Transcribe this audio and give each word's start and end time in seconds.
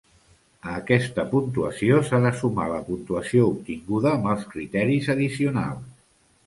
A 0.69 0.71
aquesta 0.77 1.25
puntuació 1.33 1.99
s'ha 2.07 2.21
de 2.25 2.33
sumar 2.41 2.65
la 2.73 2.81
puntuació 2.89 3.47
obtinguda 3.53 4.17
amb 4.17 4.35
els 4.35 4.51
criteris 4.57 5.13
addicionals. 5.19 5.89